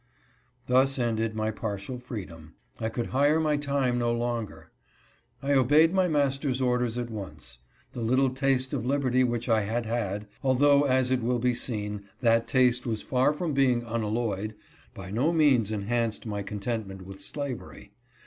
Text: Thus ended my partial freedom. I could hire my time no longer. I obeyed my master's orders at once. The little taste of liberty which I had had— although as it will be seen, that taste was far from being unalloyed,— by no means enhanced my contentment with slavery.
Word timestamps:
Thus 0.65 0.97
ended 0.97 1.35
my 1.35 1.51
partial 1.51 1.99
freedom. 1.99 2.55
I 2.79 2.89
could 2.89 3.11
hire 3.13 3.39
my 3.39 3.55
time 3.55 3.99
no 3.99 4.11
longer. 4.11 4.71
I 5.43 5.51
obeyed 5.53 5.93
my 5.93 6.07
master's 6.07 6.59
orders 6.59 6.97
at 6.97 7.11
once. 7.11 7.59
The 7.93 8.01
little 8.01 8.31
taste 8.31 8.73
of 8.73 8.83
liberty 8.83 9.23
which 9.23 9.47
I 9.47 9.61
had 9.61 9.85
had— 9.85 10.25
although 10.43 10.85
as 10.85 11.11
it 11.11 11.21
will 11.21 11.37
be 11.37 11.53
seen, 11.53 12.05
that 12.19 12.47
taste 12.47 12.87
was 12.87 13.03
far 13.03 13.31
from 13.31 13.53
being 13.53 13.83
unalloyed,— 13.85 14.55
by 14.95 15.11
no 15.11 15.31
means 15.31 15.69
enhanced 15.69 16.25
my 16.25 16.41
contentment 16.41 17.03
with 17.03 17.21
slavery. 17.21 17.91